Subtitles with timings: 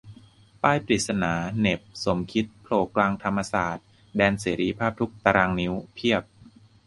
[0.63, 3.85] ป้ายปริศนา เหน็บ "สมคิด" โผล่กลางธรรมศาสตร์
[4.17, 6.23] แดนเสรีภาพทุกตารางนิ้ว เพียบ!